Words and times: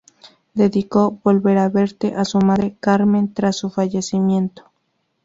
Dedicó 0.55 1.19
"Volver 1.23 1.59
a 1.59 1.69
verte" 1.69 2.15
a 2.15 2.25
su 2.25 2.39
madre, 2.39 2.75
Carmen, 2.79 3.35
tras 3.35 3.57
su 3.57 3.69
fallecimiento. 3.69 4.71